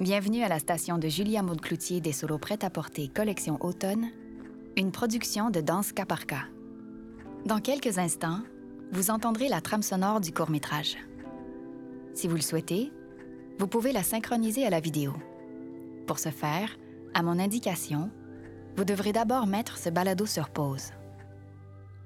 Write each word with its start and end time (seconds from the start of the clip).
Bienvenue 0.00 0.42
à 0.42 0.48
la 0.48 0.58
station 0.58 0.96
de 0.96 1.08
Julia 1.08 1.42
Maud-Cloutier 1.42 2.00
des 2.00 2.12
solos 2.12 2.38
prêt-à-porter 2.38 3.08
Collection 3.08 3.62
Automne, 3.62 4.08
une 4.78 4.92
production 4.92 5.50
de 5.50 5.60
Danse 5.60 5.92
Cas 5.92 6.06
par 6.06 6.24
Cas. 6.24 6.46
Dans 7.44 7.60
quelques 7.60 7.98
instants, 7.98 8.40
vous 8.92 9.10
entendrez 9.10 9.48
la 9.48 9.60
trame 9.60 9.82
sonore 9.82 10.22
du 10.22 10.32
court-métrage. 10.32 10.96
Si 12.14 12.28
vous 12.28 12.36
le 12.36 12.40
souhaitez, 12.40 12.90
vous 13.58 13.66
pouvez 13.66 13.92
la 13.92 14.02
synchroniser 14.02 14.64
à 14.64 14.70
la 14.70 14.80
vidéo. 14.80 15.12
Pour 16.06 16.18
ce 16.18 16.30
faire, 16.30 16.70
à 17.12 17.22
mon 17.22 17.38
indication, 17.38 18.10
vous 18.78 18.86
devrez 18.86 19.12
d'abord 19.12 19.46
mettre 19.46 19.76
ce 19.76 19.90
balado 19.90 20.24
sur 20.24 20.48
pause. 20.48 20.92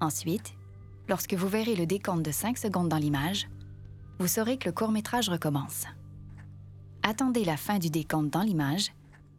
Ensuite, 0.01 0.55
lorsque 1.09 1.35
vous 1.35 1.47
verrez 1.47 1.77
le 1.77 1.87
décompte 1.87 2.25
de 2.25 2.33
5 2.33 2.59
secondes 2.59 2.89
dans 2.89 2.99
l'image, 2.99 3.49
vous 4.19 4.27
saurez 4.27 4.59
que 4.59 4.69
le 4.69 4.75
court-métrage 4.75 5.29
recommence. 5.29 5.85
Attendez 7.07 7.45
la 7.45 7.59
fin 7.59 7.79
du 7.79 7.91
décompte 7.91 8.31
dans 8.31 8.41
l'image 8.41 8.91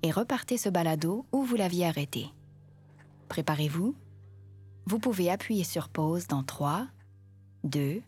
et 0.04 0.12
repartez 0.12 0.56
ce 0.56 0.70
balado 0.70 1.26
où 1.32 1.42
vous 1.42 1.56
l'aviez 1.56 1.88
arrêté. 1.88 2.28
Préparez-vous. 3.28 3.96
Vous 4.86 5.00
pouvez 5.00 5.32
appuyer 5.32 5.64
sur 5.64 5.90
pause 5.90 6.28
dans 6.28 6.44
3, 6.44 6.86
2, 7.64 8.04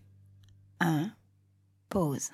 1, 0.80 1.10
pause. 1.90 2.30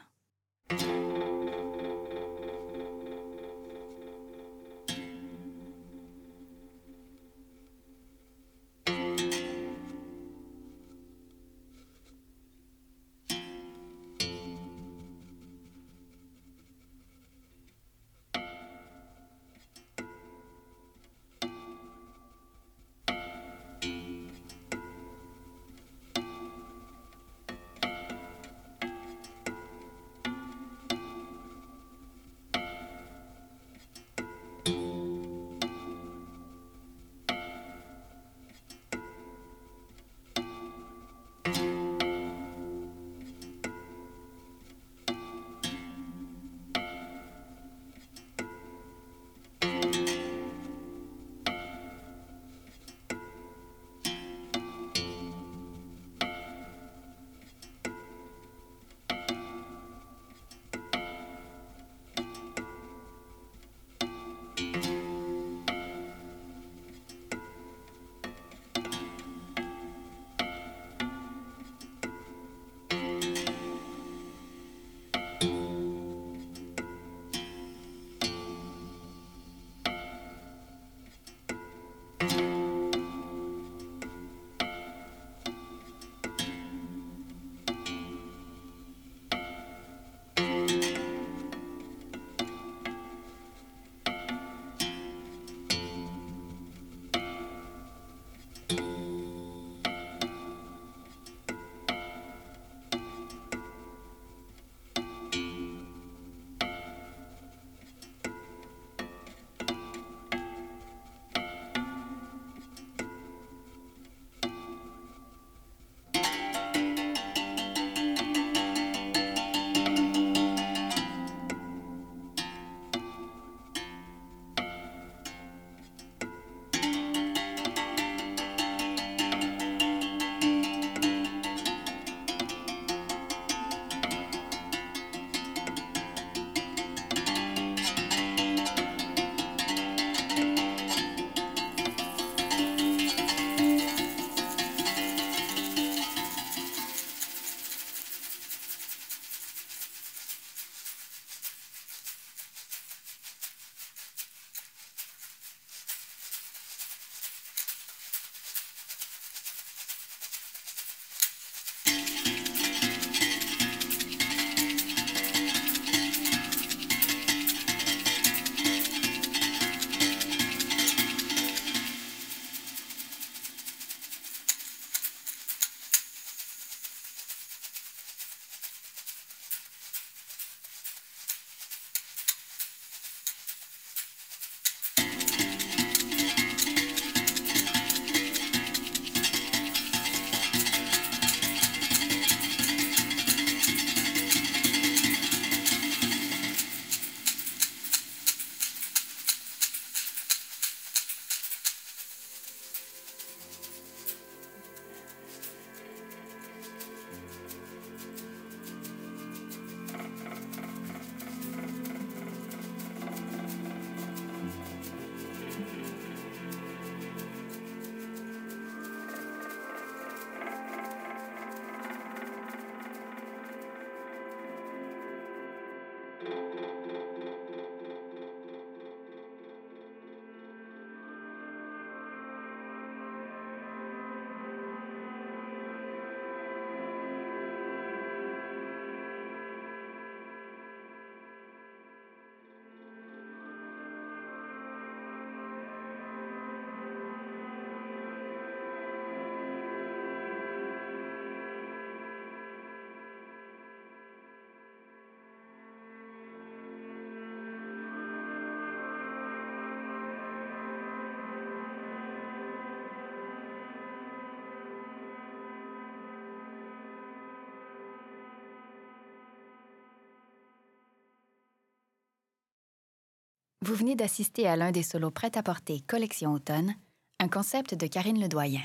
Vous 273.66 273.76
venez 273.76 273.96
d'assister 273.96 274.46
à 274.46 274.58
l'un 274.58 274.72
des 274.72 274.84
solos 274.84 275.10
prêt-à-porter 275.10 275.80
Collection 275.88 276.34
Automne, 276.34 276.76
un 277.22 277.30
concept 277.30 277.76
de 277.76 277.88
Karine 277.88 278.20
Ledoyen. 278.20 278.60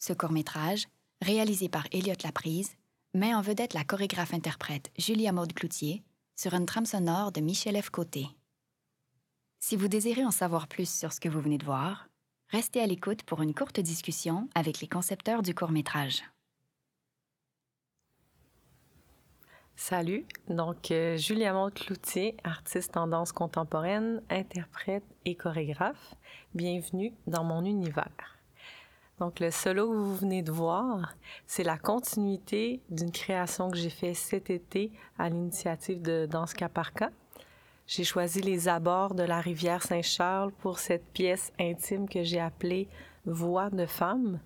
Ce 0.00 0.12
court-métrage, 0.12 0.88
réalisé 1.22 1.68
par 1.68 1.86
Elliot 1.92 2.16
Laprise, 2.24 2.74
met 3.14 3.32
en 3.32 3.42
vedette 3.42 3.74
la 3.74 3.84
chorégraphe-interprète 3.84 4.90
Julia 4.98 5.30
Maude 5.30 5.52
Cloutier 5.52 6.02
sur 6.34 6.54
une 6.54 6.66
trame 6.66 6.84
sonore 6.84 7.30
de 7.30 7.40
Michel 7.40 7.80
F. 7.80 7.90
Côté. 7.90 8.26
Si 9.60 9.76
vous 9.76 9.86
désirez 9.86 10.24
en 10.24 10.32
savoir 10.32 10.66
plus 10.66 10.92
sur 10.92 11.12
ce 11.12 11.20
que 11.20 11.28
vous 11.28 11.40
venez 11.40 11.58
de 11.58 11.64
voir, 11.64 12.08
restez 12.48 12.80
à 12.80 12.88
l'écoute 12.88 13.22
pour 13.22 13.40
une 13.40 13.54
courte 13.54 13.78
discussion 13.78 14.48
avec 14.56 14.80
les 14.80 14.88
concepteurs 14.88 15.42
du 15.42 15.54
court-métrage. 15.54 16.24
Salut, 19.78 20.24
donc 20.48 20.90
euh, 20.90 21.18
Julia 21.18 21.52
Maud 21.52 21.74
Cloutier, 21.74 22.34
artiste 22.44 22.96
en 22.96 23.08
danse 23.08 23.30
contemporaine, 23.30 24.22
interprète 24.30 25.04
et 25.26 25.34
chorégraphe. 25.34 26.14
Bienvenue 26.54 27.12
dans 27.26 27.44
mon 27.44 27.62
univers. 27.62 28.38
Donc 29.18 29.38
le 29.38 29.50
solo 29.50 29.90
que 29.90 29.94
vous 29.94 30.16
venez 30.16 30.42
de 30.42 30.50
voir, 30.50 31.14
c'est 31.46 31.62
la 31.62 31.76
continuité 31.76 32.80
d'une 32.88 33.12
création 33.12 33.70
que 33.70 33.76
j'ai 33.76 33.90
faite 33.90 34.16
cet 34.16 34.48
été 34.48 34.92
à 35.18 35.28
l'initiative 35.28 36.00
de 36.00 36.24
Danse 36.24 36.54
Caparca. 36.54 37.10
J'ai 37.86 38.04
choisi 38.04 38.40
les 38.40 38.68
abords 38.68 39.14
de 39.14 39.24
la 39.24 39.40
rivière 39.42 39.82
Saint-Charles 39.82 40.52
pour 40.52 40.78
cette 40.78 41.06
pièce 41.12 41.52
intime 41.60 42.08
que 42.08 42.22
j'ai 42.22 42.40
appelée 42.40 42.88
Voix 43.26 43.68
de 43.68 43.84
femme, 43.84 44.40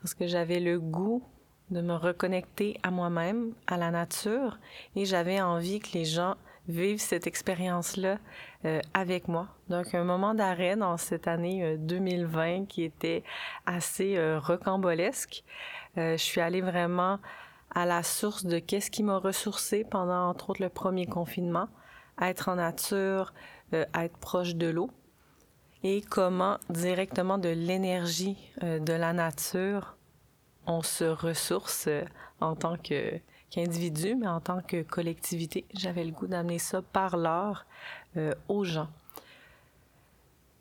parce 0.00 0.14
que 0.14 0.26
j'avais 0.26 0.58
le 0.58 0.80
goût 0.80 1.22
de 1.70 1.80
me 1.80 1.94
reconnecter 1.94 2.78
à 2.82 2.90
moi-même, 2.90 3.52
à 3.66 3.76
la 3.76 3.90
nature, 3.90 4.58
et 4.96 5.04
j'avais 5.04 5.40
envie 5.40 5.80
que 5.80 5.92
les 5.94 6.04
gens 6.04 6.36
vivent 6.68 7.00
cette 7.00 7.26
expérience-là 7.26 8.18
euh, 8.64 8.80
avec 8.94 9.28
moi. 9.28 9.48
Donc, 9.68 9.94
un 9.94 10.04
moment 10.04 10.34
d'arrêt 10.34 10.76
dans 10.76 10.96
cette 10.96 11.28
année 11.28 11.76
2020 11.78 12.62
euh, 12.62 12.66
qui 12.66 12.82
était 12.84 13.22
assez 13.66 14.16
euh, 14.16 14.38
rocambolesque. 14.38 15.44
je 15.96 16.16
suis 16.16 16.40
allée 16.40 16.60
vraiment 16.60 17.18
à 17.74 17.86
la 17.86 18.02
source 18.02 18.44
de 18.44 18.58
qu'est-ce 18.58 18.90
qui 18.90 19.02
m'a 19.02 19.18
ressourcé 19.18 19.84
pendant, 19.84 20.28
entre 20.28 20.50
autres, 20.50 20.62
le 20.62 20.68
premier 20.68 21.06
confinement, 21.06 21.68
être 22.20 22.48
en 22.48 22.56
nature, 22.56 23.32
être 23.72 24.16
proche 24.18 24.56
de 24.56 24.66
l'eau, 24.66 24.90
et 25.82 26.02
comment 26.02 26.58
directement 26.68 27.38
de 27.38 27.48
l'énergie 27.48 28.36
de 28.60 28.92
la 28.92 29.12
nature 29.12 29.96
on 30.70 30.82
se 30.82 31.04
ressource 31.04 31.86
euh, 31.88 32.04
en 32.40 32.54
tant 32.54 32.76
qu'individu, 32.76 34.14
mais 34.14 34.28
en 34.28 34.40
tant 34.40 34.62
que 34.62 34.82
collectivité. 34.82 35.64
J'avais 35.74 36.04
le 36.04 36.12
goût 36.12 36.28
d'amener 36.28 36.58
ça 36.58 36.80
par 36.80 37.16
l'art 37.16 37.66
euh, 38.16 38.32
aux 38.48 38.64
gens. 38.64 38.88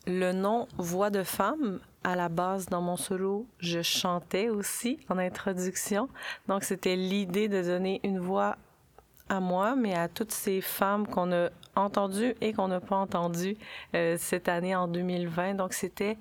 Le 0.07 0.31
nom 0.31 0.67
Voix 0.77 1.11
de 1.11 1.23
femme, 1.23 1.79
à 2.03 2.15
la 2.15 2.27
base 2.29 2.65
dans 2.65 2.81
mon 2.81 2.97
solo, 2.97 3.45
je 3.59 3.81
chantais 3.83 4.50
aussi 4.50 5.00
en 5.09 5.19
introduction. 5.19 6.09
Donc 6.47 6.63
c'était 6.63 6.95
l'idée 6.95 7.47
de 7.47 7.62
donner 7.62 8.00
une 8.03 8.19
voix 8.19 8.57
à 9.29 9.39
moi, 9.39 9.75
mais 9.75 9.93
à 9.93 10.07
toutes 10.07 10.31
ces 10.31 10.59
femmes 10.59 11.07
qu'on 11.07 11.31
a 11.31 11.49
entendues 11.75 12.35
et 12.41 12.53
qu'on 12.53 12.67
n'a 12.67 12.79
pas 12.79 12.97
entendues 12.97 13.57
euh, 13.95 14.15
cette 14.19 14.49
année 14.49 14.75
en 14.75 14.87
2020. 14.87 15.55
Donc, 15.55 15.73
c'était 15.73 16.17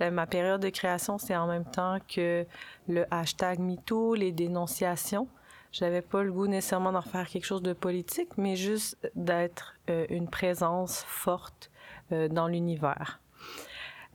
euh, 0.00 0.10
ma 0.10 0.26
période 0.26 0.60
de 0.60 0.68
création, 0.68 1.18
c'est 1.18 1.36
en 1.36 1.46
même 1.46 1.64
temps 1.64 1.98
que 2.08 2.46
le 2.88 3.06
hashtag 3.10 3.58
MeToo, 3.58 4.14
les 4.14 4.32
dénonciations. 4.32 5.28
J'avais 5.72 6.02
pas 6.02 6.22
le 6.22 6.32
goût 6.32 6.48
nécessairement 6.48 6.92
d'en 6.92 7.02
faire 7.02 7.28
quelque 7.28 7.44
chose 7.44 7.62
de 7.62 7.72
politique, 7.72 8.30
mais 8.36 8.56
juste 8.56 8.96
d'être 9.14 9.74
euh, 9.88 10.06
une 10.10 10.28
présence 10.28 11.04
forte 11.06 11.70
dans 12.10 12.48
l'univers. 12.48 13.20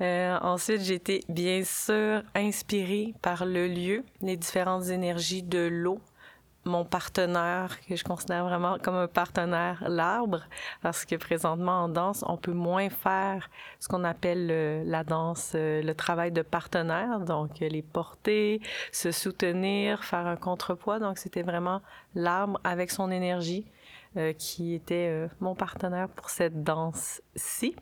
ensuite, 0.02 0.82
j'ai 0.82 0.96
été 0.96 1.22
bien 1.30 1.64
sûr 1.64 2.24
inspirée 2.36 3.14
par 3.22 3.46
le 3.46 3.70
lieu, 3.70 4.04
les 4.22 4.36
différentes 4.36 4.88
énergies 4.90 5.44
de 5.44 5.60
l'eau, 5.60 6.02
mon 6.66 6.84
partenaire, 6.84 7.80
que 7.88 7.96
je 7.96 8.04
considère 8.04 8.44
vraiment 8.44 8.78
comme 8.82 8.96
un 8.96 9.08
partenaire, 9.08 9.84
l'arbre, 9.88 10.42
parce 10.82 11.06
que 11.06 11.16
présentement 11.16 11.84
en 11.84 11.90
danse, 11.90 12.24
on 12.28 12.38
peut 12.38 12.54
moins 12.54 12.90
faire 12.90 13.50
ce 13.80 13.88
qu'on 13.88 14.04
appelle 14.04 14.84
la 14.86 15.04
danse, 15.04 15.54
euh, 15.56 15.82
le 15.82 15.94
travail 15.94 16.32
de 16.32 16.42
partenaire, 16.42 17.20
donc 17.20 17.60
les 17.60 17.82
porter, 17.84 18.62
se 18.92 19.12
soutenir, 19.12 20.04
faire 20.04 20.26
un 20.26 20.36
contrepoids. 20.36 21.00
Donc 21.00 21.18
c'était 21.18 21.44
vraiment 21.44 21.82
l'arbre 22.16 22.60
avec 22.64 22.92
son 22.92 23.12
énergie 23.12 23.66
euh, 24.18 24.34
qui 24.34 24.74
était 24.74 25.10
euh, 25.10 25.28
mon 25.40 25.56
partenaire 25.56 26.10
pour 26.10 26.30
cette 26.30 26.64
danse-ci. 26.64 27.76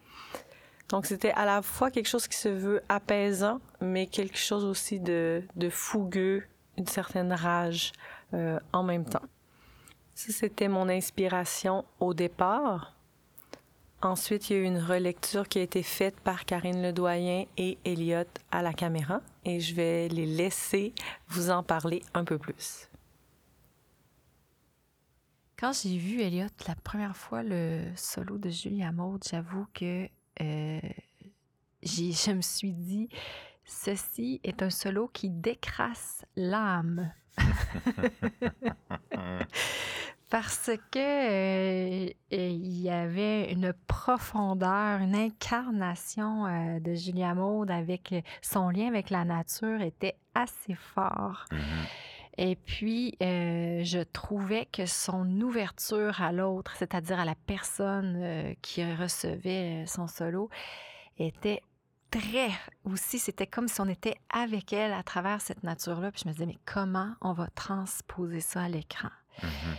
Donc 0.90 1.06
c'était 1.06 1.32
à 1.32 1.46
la 1.46 1.62
fois 1.62 1.92
quelque 1.92 2.08
chose 2.10 2.28
qui 2.28 2.38
se 2.38 2.50
veut 2.50 2.82
apaisant, 2.90 3.60
mais 3.82 4.08
quelque 4.08 4.38
chose 4.38 4.66
aussi 4.66 5.00
de, 5.00 5.44
de 5.56 5.70
fougueux, 5.70 6.44
une 6.78 6.88
certaine 6.88 7.32
rage. 7.32 7.94
Euh, 8.34 8.60
en 8.72 8.84
même 8.84 9.06
temps. 9.06 9.22
Ça, 10.16 10.32
c'était 10.32 10.68
mon 10.68 10.90
inspiration 10.90 11.86
au 12.00 12.14
départ. 12.14 12.96
Ensuite, 14.02 14.50
il 14.50 14.54
y 14.54 14.56
a 14.58 14.60
eu 14.60 14.66
une 14.66 14.80
relecture 14.80 15.48
qui 15.48 15.60
a 15.60 15.62
été 15.62 15.84
faite 15.84 16.20
par 16.20 16.46
Karine 16.46 16.82
Ledoyen 16.82 17.46
et 17.58 17.78
Elliot 17.86 18.26
à 18.52 18.62
la 18.62 18.74
caméra 18.74 19.22
et 19.46 19.60
je 19.60 19.76
vais 19.76 20.10
les 20.10 20.26
laisser 20.26 20.94
vous 21.30 21.52
en 21.52 21.64
parler 21.64 22.02
un 22.14 22.26
peu 22.26 22.38
plus. 22.38 22.90
Quand 25.58 25.72
j'ai 25.72 25.98
vu 25.98 26.22
Elliot 26.22 26.48
la 26.68 26.76
première 26.76 27.16
fois 27.16 27.44
le 27.44 27.84
solo 27.96 28.38
de 28.38 28.50
Julia 28.50 28.92
Maud, 28.92 29.24
j'avoue 29.30 29.68
que 29.74 30.10
euh, 30.42 30.82
je 31.82 32.32
me 32.32 32.42
suis 32.42 32.74
dit, 32.74 33.08
ceci 33.64 34.42
est 34.44 34.62
un 34.62 34.70
solo 34.70 35.08
qui 35.08 35.30
décrasse 35.30 36.26
l'âme. 36.36 37.12
Parce 40.34 40.72
que 40.90 40.98
euh, 40.98 42.10
il 42.32 42.82
y 42.82 42.90
avait 42.90 43.52
une 43.52 43.72
profondeur, 43.86 45.00
une 45.00 45.14
incarnation 45.14 46.48
euh, 46.48 46.80
de 46.80 46.96
Julia 46.96 47.36
Maud 47.36 47.70
avec 47.70 48.16
son 48.42 48.72
lien 48.72 48.88
avec 48.88 49.12
la 49.12 49.26
nature 49.26 49.82
était 49.82 50.16
assez 50.34 50.74
fort. 50.74 51.46
Mm-hmm. 51.52 52.40
Et 52.40 52.56
puis, 52.56 53.16
euh, 53.22 53.84
je 53.84 54.00
trouvais 54.00 54.66
que 54.66 54.88
son 54.88 55.30
ouverture 55.40 56.20
à 56.20 56.32
l'autre, 56.32 56.74
c'est-à-dire 56.78 57.20
à 57.20 57.26
la 57.26 57.36
personne 57.36 58.56
qui 58.64 58.84
recevait 58.96 59.86
son 59.86 60.08
solo, 60.08 60.50
était 61.20 61.62
très 62.20 62.52
aussi, 62.84 63.18
c'était 63.18 63.48
comme 63.48 63.68
si 63.68 63.82
on 63.82 63.88
était 63.88 64.18
avec 64.30 64.72
elle 64.72 64.94
à 64.94 65.04
travers 65.04 65.42
cette 65.42 65.64
nature-là. 65.64 66.12
Puis 66.12 66.22
je 66.24 66.30
me 66.30 66.34
disais, 66.34 66.46
mais 66.46 66.60
comment 66.66 67.16
on 67.22 67.34
va 67.34 67.48
transposer 67.48 68.40
ça 68.40 68.64
à 68.64 68.70
l'écran? 68.70 69.10
Mm-hmm. 69.42 69.76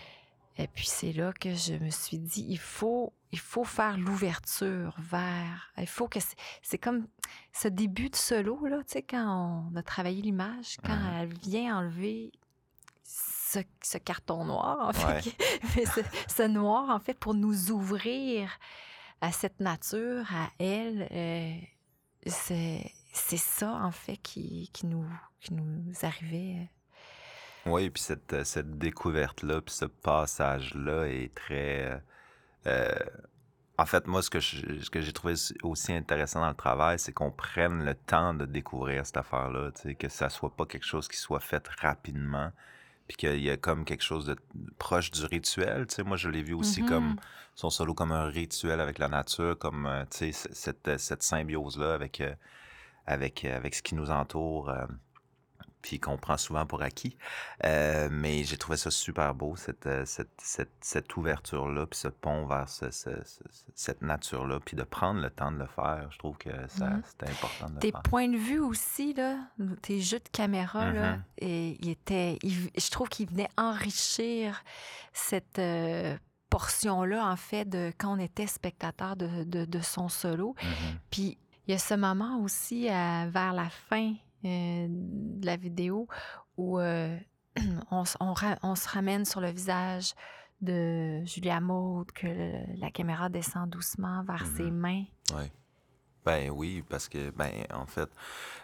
Et 0.57 0.69
puis 0.69 0.87
c'est 0.87 1.13
là 1.13 1.33
que 1.33 1.55
je 1.55 1.75
me 1.75 1.91
suis 1.91 2.19
dit, 2.19 2.45
il 2.49 2.59
faut, 2.59 3.13
il 3.33 3.39
faut 3.39 3.65
faire 3.65 3.99
l'ouverture 3.99 4.95
vers. 4.99 5.73
Il 5.79 5.87
faut 5.87 6.09
que 6.09 6.19
c'est 6.63 6.79
comme 6.79 7.07
ce 7.53 7.69
début 7.69 8.11
de 8.11 8.17
solo 8.17 8.67
là, 8.67 8.79
tu 8.79 8.93
sais, 8.93 9.03
quand 9.03 9.71
on 9.73 9.77
a 9.77 9.83
travaillé 9.83 10.23
l'image, 10.23 10.77
quand 10.85 10.95
mm-hmm. 10.95 11.23
elle 11.23 11.35
vient 11.35 11.79
enlever 11.79 12.33
ce, 13.05 13.99
carton 13.99 14.45
noir, 14.45 14.89
en 14.89 14.93
fait, 14.93 15.37
ce, 16.29 16.43
noir 16.43 16.91
en 16.91 16.99
fait 16.99 17.17
pour 17.17 17.35
nous 17.35 17.71
ouvrir 17.71 18.51
à 19.21 19.31
cette 19.31 19.61
nature, 19.61 20.25
à 20.33 20.51
elle. 20.59 21.09
Euh, 21.13 21.74
c'est 22.27 23.37
ça, 23.37 23.73
en 23.73 23.91
fait, 23.91 24.17
qui, 24.17 24.71
qui, 24.73 24.87
nous, 24.87 25.07
qui 25.41 25.55
nous 25.55 25.93
arrivait. 26.03 26.57
Euh. 27.67 27.71
Oui, 27.71 27.91
puis 27.91 28.03
cette, 28.03 28.33
euh, 28.33 28.45
cette 28.45 28.79
découverte-là, 28.79 29.61
puis 29.61 29.75
ce 29.75 29.87
passage-là 29.87 31.07
est 31.07 31.35
très... 31.35 32.03
Euh, 32.67 32.95
en 33.77 33.87
fait, 33.87 34.07
moi, 34.07 34.23
ce 34.23 34.31
que, 34.31 34.41
ce 34.41 34.89
que 34.89 35.01
j'ai 35.01 35.13
trouvé 35.13 35.35
aussi 35.63 35.93
intéressant 35.93 36.41
dans 36.41 36.49
le 36.49 36.55
travail, 36.55 36.99
c'est 36.99 37.13
qu'on 37.13 37.33
prenne 37.33 37.85
le 37.85 37.95
temps 37.95 38.33
de 38.33 38.47
découvrir 38.47 39.05
cette 39.05 39.17
affaire-là, 39.17 39.71
que 39.99 40.09
ça 40.09 40.29
soit 40.29 40.55
pas 40.55 40.65
quelque 40.65 40.87
chose 40.87 41.09
qui 41.09 41.17
soit 41.17 41.41
fait 41.41 41.67
rapidement, 41.81 42.53
puis 43.09 43.17
qu'il 43.17 43.43
y 43.43 43.51
a 43.51 43.57
comme 43.57 43.85
quelque 43.85 44.03
chose 44.03 44.27
de 44.27 44.37
proche 44.79 45.11
du 45.11 45.25
rituel. 45.27 45.87
Tu 45.87 45.97
sais, 45.97 46.03
moi, 46.03 46.17
je 46.17 46.29
l'ai 46.29 46.43
vu 46.43 46.55
aussi 46.55 46.83
comme 46.85 47.15
mm-hmm. 47.15 47.55
son 47.55 47.71
solo 47.71 47.95
comme 47.95 48.13
un 48.13 48.27
rituel 48.27 48.81
avec 48.81 48.99
la 48.99 49.09
nature, 49.09 49.59
comme 49.59 49.87
euh, 49.87 50.05
tu 50.11 50.33
sais, 50.33 50.49
cette, 50.53 50.99
cette 50.99 51.23
symbiose-là 51.23 51.95
avec, 51.95 52.21
euh, 52.21 52.35
avec, 53.07 53.45
euh, 53.45 53.57
avec 53.57 53.75
ce 53.75 53.83
qui 53.83 53.95
nous 53.95 54.11
entoure 54.11 54.73
puis 55.85 56.01
qu'on 56.01 56.17
prend 56.17 56.39
souvent 56.39 56.65
pour 56.65 56.81
acquis. 56.81 57.15
Euh, 57.67 58.09
mais 58.11 58.43
j'ai 58.45 58.57
trouvé 58.57 58.79
ça 58.79 58.91
super 58.91 59.35
beau, 59.35 59.55
cette, 59.55 59.85
euh, 59.85 60.07
cette, 60.07 60.33
cette, 60.39 60.73
cette 60.81 61.15
ouverture-là, 61.15 61.85
puis 61.85 61.99
ce 61.99 62.09
pont 62.09 62.47
vers 62.47 62.71
ce, 62.71 62.87
cette 63.75 64.01
nature-là, 64.01 64.61
puis 64.65 64.79
de 64.79 64.83
prendre 64.83 65.21
le 65.21 65.29
temps 65.29 65.53
de 65.53 65.59
le 65.59 65.67
faire. 65.67 66.09
Je 66.11 66.19
trouve 66.19 66.39
que 66.39 66.49
ça, 66.69 66.91
c'était 67.07 67.31
important 67.31 67.69
de 67.69 67.75
le 67.75 67.81
tes 67.81 67.91
faire. 67.91 68.01
Tes 68.01 68.09
points 68.09 68.29
de 68.29 68.39
vue 68.39 68.61
aussi, 68.61 69.13
là, 69.13 69.37
tes 69.83 70.01
jeux 70.01 70.21
de 70.21 70.29
caméra, 70.33 70.91
là, 70.91 71.17
mm-hmm. 71.17 71.21
et 71.41 71.77
il 71.83 71.91
était, 71.91 72.39
je 72.43 72.91
trouve 72.91 73.11
qu'il 73.11 73.29
venait 73.29 73.51
enrichir 73.59 74.65
cette... 75.13 75.59
Euh, 75.59 76.17
portion-là, 76.51 77.27
en 77.27 77.35
fait, 77.35 77.65
de 77.65 77.93
quand 77.99 78.15
on 78.15 78.21
était 78.21 78.47
spectateur 78.47 79.17
de, 79.17 79.43
de, 79.45 79.81
son 79.81 80.09
solo. 80.09 80.55
Mhm. 80.63 80.99
Puis 81.11 81.37
il 81.67 81.73
y 81.73 81.75
a 81.75 81.79
ce 81.79 81.95
moment 81.95 82.39
aussi 82.43 82.89
euh, 82.89 83.27
vers 83.29 83.53
la 83.53 83.69
fin 83.71 84.15
euh, 84.45 84.87
de 84.89 85.47
la 85.47 85.57
vidéo 85.57 86.07
où 86.57 86.79
euh, 86.79 87.17
on, 87.91 88.05
on, 88.21 88.35
on, 88.63 88.75
se 88.75 88.89
ramène 88.89 89.25
sur 89.25 89.41
le 89.41 89.51
visage 89.51 90.13
de 90.61 91.25
Julia 91.25 91.61
Maud, 91.61 92.11
que 92.13 92.27
la 92.81 92.91
caméra 92.91 93.29
descend 93.29 93.69
doucement 93.71 94.23
vers 94.25 94.47
ses 94.47 94.65
Mhm. 94.71 94.77
mains. 94.79 95.05
Ouais. 95.35 95.51
Ben 96.25 96.51
oui, 96.51 96.83
parce 96.89 97.09
que, 97.09 97.31
ben, 97.31 97.53
en 97.73 97.85
fait, 97.87 98.09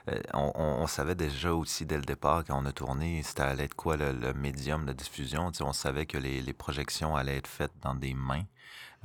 euh, 0.09 0.19
on, 0.35 0.53
on- 0.57 0.87
savait 0.87 1.15
déjà 1.15 1.53
aussi 1.55 1.85
dès 1.87 1.97
le 1.99 2.05
départ, 2.05 2.45
quand 2.45 2.61
on 2.63 2.67
a 2.67 2.73
tourné, 2.73 3.23
c'était 3.23 3.43
allait 3.43 3.65
être 3.65 3.75
quoi 3.75 3.97
le, 3.99 4.13
le 4.13 4.33
médium 4.35 4.87
de 4.87 4.93
diffusion. 4.95 5.53
On 5.61 5.73
savait 5.75 6.07
que 6.07 6.19
les, 6.19 6.41
les 6.43 6.53
projections 6.55 7.17
allaient 7.17 7.37
être 7.37 7.47
faites 7.49 7.73
dans 7.83 7.95
des 7.95 8.15
mains, 8.15 8.45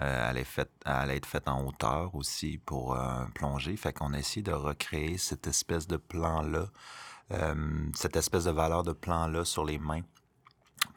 euh, 0.01 0.29
allaient, 0.29 0.43
fait- 0.45 0.71
allaient 0.85 1.17
être 1.17 1.25
faites 1.27 1.47
en 1.49 1.65
hauteur 1.65 2.15
aussi 2.15 2.57
pour 2.65 2.95
euh, 2.95 3.25
plonger. 3.35 3.75
Fait 3.77 3.93
qu'on 3.93 4.13
a 4.13 4.19
essayé 4.19 4.43
de 4.43 4.53
recréer 4.53 5.17
cette 5.17 5.47
espèce 5.47 5.87
de 5.87 5.97
plan-là, 5.97 6.67
cette 7.95 8.15
espèce 8.15 8.45
de 8.45 8.51
valeur 8.51 8.83
de 8.83 8.93
plan-là 8.93 9.45
sur 9.45 9.65
les 9.65 9.79
mains, 9.79 10.01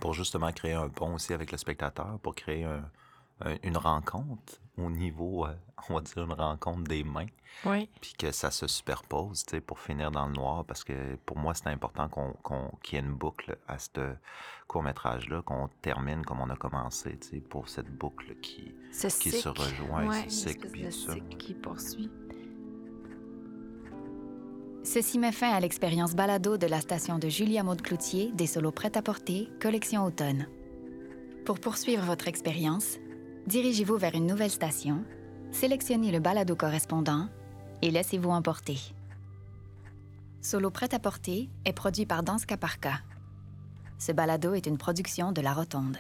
pour 0.01 0.15
justement 0.15 0.53
créer 0.53 0.75
un 0.75 0.89
pont 0.89 1.15
aussi 1.15 1.33
avec 1.35 1.53
le 1.53 1.59
spectateur, 1.59 2.19
pour 2.23 2.35
créer 2.35 2.65
un- 2.65 2.91
une 3.63 3.77
rencontre 3.77 4.61
au 4.77 4.91
niveau, 4.91 5.47
euh, 5.47 5.53
on 5.89 5.95
va 5.95 6.01
dire, 6.01 6.25
une 6.25 6.33
rencontre 6.33 6.85
des 6.85 7.03
mains 7.05 7.27
Oui. 7.67 7.89
puis 8.01 8.13
que 8.19 8.31
ça 8.31 8.51
se 8.51 8.67
superpose, 8.69 9.45
tu 9.45 9.57
sais, 9.57 9.61
pour 9.61 9.81
finir 9.81 10.11
dans 10.11 10.27
le 10.27 10.33
noir, 10.33 10.65
parce 10.65 10.85
que 10.85 11.17
pour 11.27 11.37
moi, 11.37 11.53
c'est 11.55 11.67
important 11.69 12.09
qu'on, 12.09 12.33
qu'on- 12.43 12.71
qu'il 12.83 12.99
y 12.99 13.03
ait 13.03 13.05
une 13.05 13.15
boucle 13.15 13.59
à 13.67 13.79
ce 13.79 14.15
court-métrage-là, 14.69 15.43
qu'on 15.43 15.69
termine 15.83 16.25
comme 16.25 16.41
on 16.41 16.51
a 16.51 16.57
commencé, 16.57 17.19
tu 17.19 17.29
sais, 17.29 17.41
pour 17.41 17.69
cette 17.69 17.91
boucle 17.91 18.37
qui, 18.41 18.73
Ce 18.93 19.07
qui 19.09 19.31
cycle. 19.31 19.37
se 19.37 19.49
rejoint, 19.49 20.07
Ouais, 20.09 20.29
ce 20.29 20.49
cycle, 20.51 20.93
cycle 20.93 21.37
qui 21.39 21.55
poursuit. 21.55 22.11
Ceci 24.85 25.19
met 25.19 25.33
fin 25.33 25.51
à 25.51 25.61
l'expérience 25.61 26.15
balado 26.15 26.57
de 26.57 26.67
la 26.67 26.81
station 26.81 27.19
de 27.19 27.29
Julia 27.29 27.63
Maud 27.63 27.83
Cloutier 27.83 28.31
des 28.33 28.47
solos 28.47 28.73
prêt-à-porter, 28.73 29.49
collection 29.61 30.05
automne. 30.05 30.47
Pour 31.45 31.61
poursuivre 31.61 32.05
votre 32.05 32.29
expérience, 32.29 32.97
dirigez-vous 33.49 33.97
vers 33.97 34.15
une 34.15 34.27
nouvelle 34.27 34.51
station, 34.51 35.05
sélectionnez 35.53 36.13
le 36.13 36.21
balado 36.21 36.55
correspondant 36.55 37.29
et 37.81 37.91
laissez-vous 37.91 38.29
emporter. 38.29 38.79
Solo 40.43 40.71
prêt-à-porter 40.71 41.49
est 41.65 41.73
produit 41.73 42.05
par 42.05 42.23
Danska 42.23 42.59
Parka. 42.59 43.01
Ce 43.99 44.13
balado 44.13 44.53
est 44.53 44.67
une 44.67 44.77
production 44.77 45.33
de 45.33 45.41
La 45.41 45.55
Rotonde. 45.55 45.97